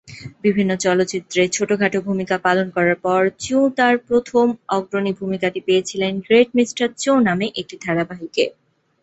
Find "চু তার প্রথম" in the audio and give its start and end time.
3.39-4.45